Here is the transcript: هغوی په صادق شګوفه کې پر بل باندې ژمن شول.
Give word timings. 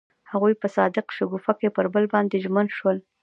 هغوی 0.31 0.53
په 0.61 0.67
صادق 0.75 1.05
شګوفه 1.17 1.53
کې 1.59 1.69
پر 1.75 1.85
بل 1.93 2.05
باندې 2.13 2.41
ژمن 2.43 2.67
شول. 2.77 2.97